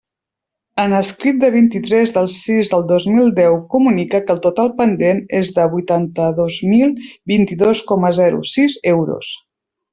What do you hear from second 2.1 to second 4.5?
del sis del dos mil deu, comunica que el